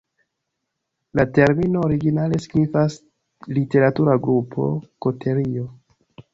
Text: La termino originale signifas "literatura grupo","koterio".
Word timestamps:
La 1.19 1.25
termino 1.37 1.83
originale 1.89 2.41
signifas 2.47 2.97
"literatura 3.61 4.19
grupo","koterio". 4.31 5.71